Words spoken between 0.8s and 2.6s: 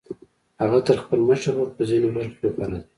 تر خپل مشر ورور په ځينو برخو کې